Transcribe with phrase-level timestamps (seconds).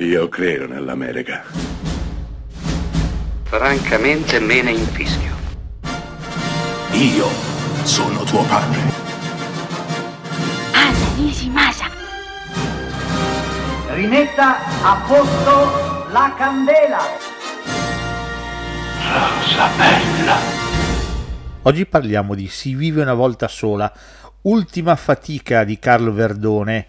[0.00, 1.42] Io credo nell'America.
[3.42, 5.34] Francamente me ne infischio.
[6.92, 7.26] Io
[7.82, 8.78] sono tuo padre.
[10.70, 11.86] Anna Nishimasa.
[13.88, 17.00] Rimetta a posto la candela.
[19.02, 20.36] Rosa bella.
[21.62, 23.92] Oggi parliamo di Si vive una volta sola,
[24.42, 26.86] ultima fatica di Carlo Verdone,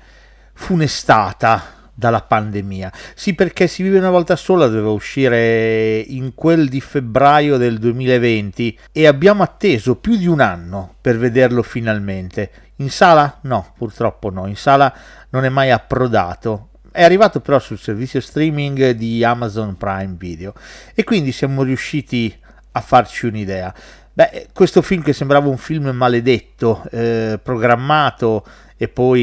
[0.53, 2.91] funestata dalla pandemia.
[3.13, 8.79] Sì, perché Si vive una volta sola doveva uscire in quel di febbraio del 2020
[8.91, 12.51] e abbiamo atteso più di un anno per vederlo finalmente.
[12.77, 13.39] In sala?
[13.41, 14.91] No, purtroppo no, in sala
[15.29, 16.69] non è mai approdato.
[16.91, 20.53] È arrivato però sul servizio streaming di Amazon Prime Video
[20.95, 22.35] e quindi siamo riusciti
[22.71, 23.73] a farci un'idea.
[24.13, 28.45] Beh, questo film che sembrava un film maledetto, eh, programmato
[28.81, 29.21] e poi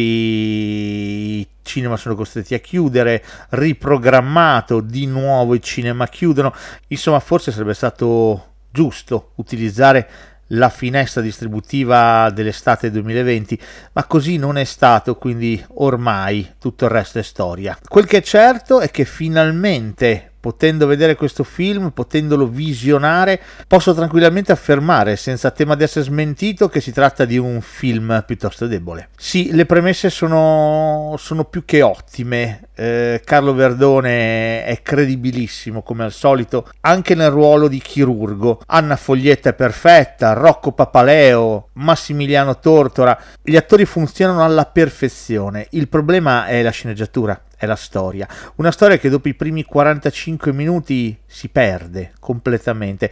[1.39, 6.55] i cinema sono costretti a chiudere, riprogrammato, di nuovo i cinema chiudono.
[6.89, 10.09] Insomma, forse sarebbe stato giusto utilizzare
[10.49, 13.59] la finestra distributiva dell'estate 2020,
[13.93, 17.79] ma così non è stato, quindi ormai tutto il resto è storia.
[17.89, 24.53] Quel che è certo è che finalmente potendo vedere questo film, potendolo visionare, posso tranquillamente
[24.53, 29.09] affermare, senza tema di essere smentito, che si tratta di un film piuttosto debole.
[29.17, 32.69] Sì, le premesse sono, sono più che ottime.
[32.77, 38.61] Eh, Carlo Verdone è credibilissimo come al solito, anche nel ruolo di chirurgo.
[38.67, 43.19] Anna Foglietta è perfetta, Rocco Papaleo, Massimiliano Tortora.
[43.43, 45.67] Gli attori funzionano alla perfezione.
[45.71, 48.29] Il problema è la sceneggiatura è la storia.
[48.57, 53.11] Una storia che dopo i primi 45 minuti si perde completamente.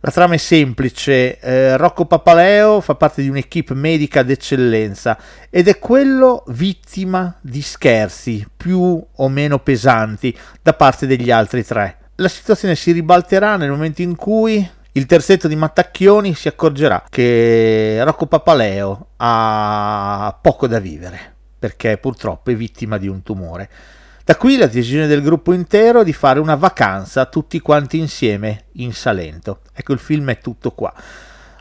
[0.00, 5.18] La trama è semplice, eh, Rocco Papaleo fa parte di un'equipe medica d'eccellenza
[5.50, 11.98] ed è quello vittima di scherzi più o meno pesanti da parte degli altri tre.
[12.16, 18.00] La situazione si ribalterà nel momento in cui il terzetto di Mattacchioni si accorgerà che
[18.04, 23.68] Rocco Papaleo ha poco da vivere perché purtroppo è vittima di un tumore.
[24.24, 28.92] Da qui la decisione del gruppo intero di fare una vacanza tutti quanti insieme in
[28.92, 29.60] Salento.
[29.72, 30.92] Ecco, il film è tutto qua.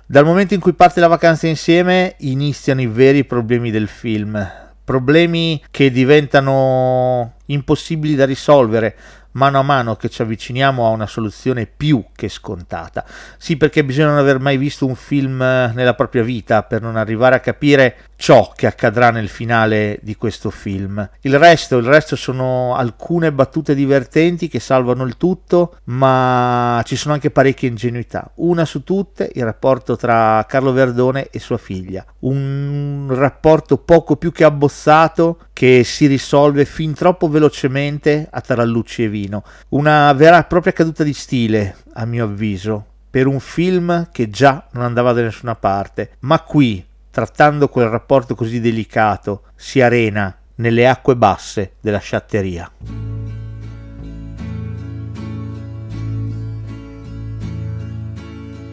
[0.08, 4.44] Dal momento in cui parte la vacanza insieme iniziano i veri problemi del film,
[4.84, 8.98] problemi che diventano impossibili da risolvere
[9.36, 13.06] mano a mano che ci avviciniamo a una soluzione più che scontata.
[13.38, 17.36] Sì, perché bisogna non aver mai visto un film nella propria vita per non arrivare
[17.36, 21.08] a capire ciò che accadrà nel finale di questo film.
[21.22, 27.14] Il resto, il resto sono alcune battute divertenti che salvano il tutto, ma ci sono
[27.14, 28.32] anche parecchie ingenuità.
[28.36, 32.06] Una su tutte, il rapporto tra Carlo Verdone e sua figlia.
[32.20, 39.10] Un rapporto poco più che abbozzato che si risolve fin troppo velocemente a tarallucci e
[39.26, 39.44] vino.
[39.70, 44.68] Una vera e propria caduta di stile, a mio avviso, per un film che già
[44.72, 46.12] non andava da nessuna parte.
[46.20, 52.72] Ma qui, trattando quel rapporto così delicato, si arena nelle acque basse della sciatteria.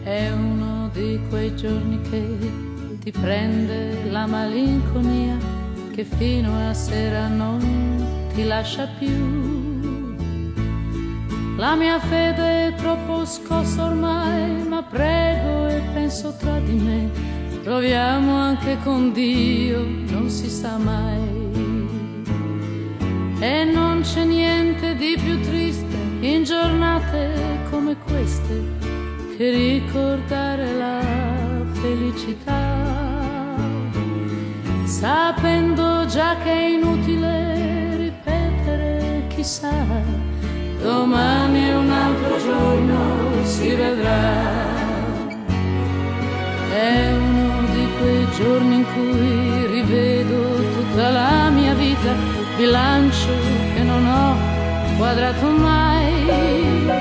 [0.03, 5.37] È uno di quei giorni che ti prende la malinconia
[5.93, 9.72] che fino a sera non ti lascia più.
[11.63, 17.09] La mia fede è troppo scossa ormai, ma prego e penso tra di me
[17.63, 19.79] proviamo anche con Dio,
[20.11, 21.21] non si sa mai.
[23.39, 27.31] E non c'è niente di più triste in giornate
[27.69, 28.61] come queste
[29.37, 31.01] che ricordare la
[31.71, 33.55] felicità,
[34.83, 39.71] sapendo già che è inutile ripetere chissà,
[40.83, 44.21] domani un altro giorno, si vedrà.
[46.71, 50.39] È uno di quei giorni in cui rivedo
[50.75, 52.11] tutta la mia vita,
[52.57, 53.33] bilancio
[53.73, 54.35] che non ho
[54.97, 56.91] quadrato mai.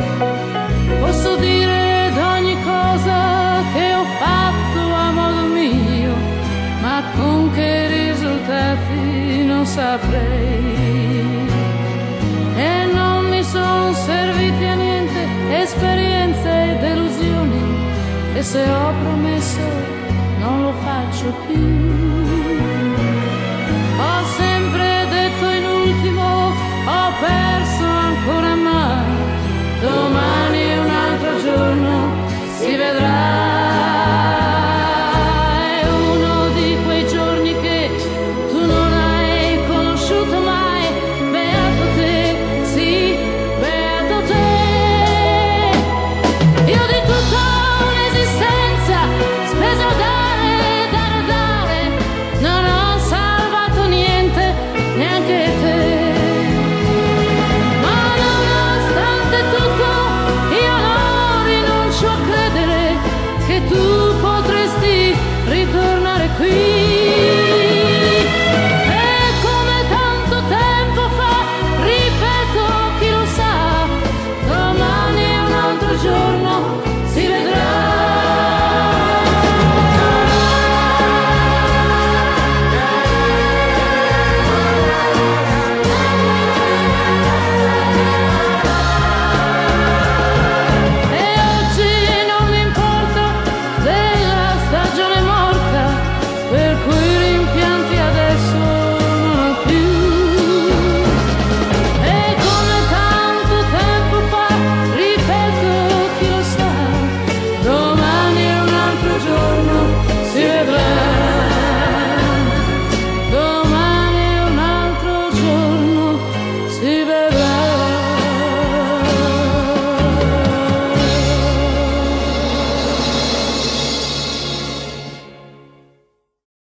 [1.00, 6.14] Posso dire d'ogni cosa che ho fatto a modo mio,
[6.80, 11.51] ma con che risultati non saprei.
[18.42, 19.60] se ho promesso
[20.40, 22.21] non lo faccio più.